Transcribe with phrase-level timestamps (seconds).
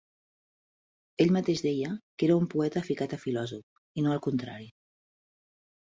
[1.25, 1.91] Ell mateix deia
[2.21, 3.65] que era un poeta ficat a filòsof,
[4.01, 4.71] i no al contrari.